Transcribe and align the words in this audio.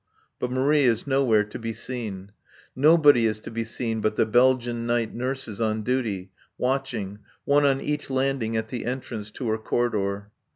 But 0.39 0.49
Marie 0.49 0.85
is 0.85 1.05
nowhere 1.05 1.43
to 1.43 1.59
be 1.59 1.73
seen. 1.73 2.31
Nobody 2.75 3.27
is 3.27 3.39
to 3.41 3.51
be 3.51 3.63
seen 3.63 4.01
but 4.01 4.15
the 4.15 4.25
Belgian 4.25 4.87
night 4.87 5.13
nurses 5.13 5.61
on 5.61 5.83
duty, 5.83 6.31
watching, 6.57 7.19
one 7.45 7.65
on 7.65 7.79
each 7.79 8.09
landing 8.09 8.57
at 8.57 8.69
the 8.69 8.85
entrance 8.87 9.29
to 9.29 9.47
her 9.49 9.59
corridor. 9.59 10.31